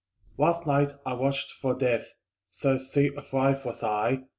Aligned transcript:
Last 0.35 0.65
night 0.65 0.93
I 1.05 1.13
watched 1.13 1.51
for 1.61 1.75
Death 1.75 2.07
So 2.49 2.79
sick 2.79 3.15
of 3.17 3.31
life 3.31 3.63
was 3.63 3.83
I! 3.83 4.23